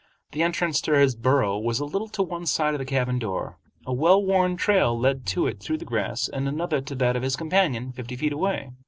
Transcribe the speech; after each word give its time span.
The 0.31 0.41
entrance 0.41 0.81
to 0.81 0.97
his 0.97 1.13
burrow 1.15 1.59
was 1.59 1.79
a 1.79 1.85
little 1.85 2.07
to 2.07 2.23
one 2.23 2.47
side 2.47 2.73
of 2.73 2.79
the 2.79 2.85
cabin 2.85 3.19
door. 3.19 3.59
A 3.85 3.93
well 3.93 4.19
worn 4.25 4.57
trail 4.57 4.97
led 4.97 5.27
to 5.27 5.45
it 5.45 5.59
through 5.59 5.77
the 5.77 5.85
grass 5.85 6.27
and 6.27 6.47
another 6.47 6.81
to 6.81 6.95
that 6.95 7.15
of 7.15 7.21
his 7.21 7.35
companion, 7.35 7.91
fifty 7.91 8.15
feet 8.15 8.33
away. 8.33 8.71